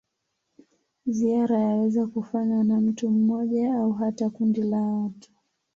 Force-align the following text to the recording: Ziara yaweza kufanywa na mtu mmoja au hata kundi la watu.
Ziara 1.05 1.59
yaweza 1.59 2.07
kufanywa 2.07 2.63
na 2.63 2.81
mtu 2.81 3.09
mmoja 3.09 3.75
au 3.75 3.93
hata 3.93 4.29
kundi 4.29 4.63
la 4.63 4.81
watu. 4.81 5.29